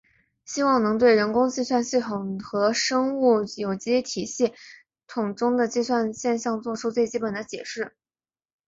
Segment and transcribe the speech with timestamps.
[0.45, 4.51] 希望能对人工计算系统和生物有机体系
[5.05, 7.95] 统中的计算现象做出最基本的解释。